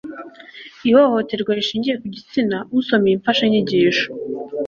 ihohoterwa 0.89 1.51
rishingiye 1.57 1.95
ku 2.01 2.07
gitsina 2.15 2.57
usoma 2.77 3.05
iyi 3.07 3.19
mfashanyigisho 3.19 4.09